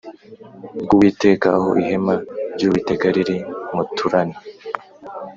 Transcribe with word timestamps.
bw 0.83 0.89
Uwiteka 0.95 1.47
aho 1.57 1.69
ihema 1.81 2.13
ry 2.53 2.63
Uwiteka 2.67 3.05
riri 3.15 3.37
muturane 3.75 4.37